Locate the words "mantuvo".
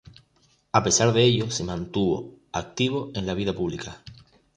1.63-2.33